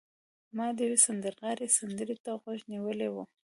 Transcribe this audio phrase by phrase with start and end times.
[0.57, 3.15] ما د یو سندرغاړي سندرې ته غوږ نیولی و